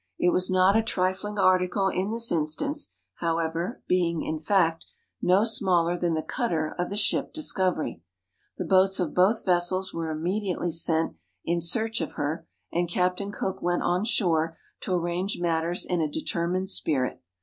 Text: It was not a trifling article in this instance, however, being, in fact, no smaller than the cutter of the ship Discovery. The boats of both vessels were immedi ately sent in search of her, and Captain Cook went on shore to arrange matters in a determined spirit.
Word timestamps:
It 0.17 0.31
was 0.33 0.49
not 0.49 0.75
a 0.75 0.81
trifling 0.81 1.37
article 1.37 1.87
in 1.87 2.09
this 2.09 2.31
instance, 2.31 2.95
however, 3.17 3.83
being, 3.87 4.23
in 4.23 4.39
fact, 4.39 4.83
no 5.21 5.43
smaller 5.43 5.95
than 5.95 6.15
the 6.15 6.23
cutter 6.23 6.73
of 6.79 6.89
the 6.89 6.97
ship 6.97 7.31
Discovery. 7.33 8.01
The 8.57 8.65
boats 8.65 8.99
of 8.99 9.13
both 9.13 9.45
vessels 9.45 9.93
were 9.93 10.11
immedi 10.11 10.55
ately 10.55 10.73
sent 10.73 11.17
in 11.45 11.61
search 11.61 12.01
of 12.01 12.13
her, 12.13 12.47
and 12.73 12.89
Captain 12.89 13.31
Cook 13.31 13.61
went 13.61 13.83
on 13.83 14.03
shore 14.03 14.57
to 14.79 14.95
arrange 14.95 15.37
matters 15.39 15.85
in 15.85 16.01
a 16.01 16.09
determined 16.09 16.69
spirit. 16.69 17.21